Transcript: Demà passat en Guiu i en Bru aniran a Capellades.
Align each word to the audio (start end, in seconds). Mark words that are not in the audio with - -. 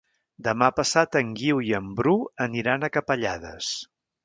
Demà 0.45 0.69
passat 0.79 1.17
en 1.21 1.29
Guiu 1.41 1.61
i 1.67 1.69
en 1.81 1.93
Bru 2.01 2.15
aniran 2.47 2.87
a 2.87 2.93
Capellades. 2.99 3.71